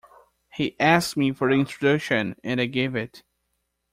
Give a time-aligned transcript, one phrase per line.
[0.51, 3.21] He asked me for the introduction, and I gave it.